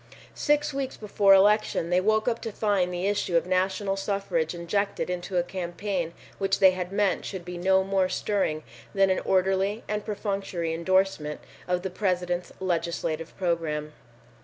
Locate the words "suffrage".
3.95-4.55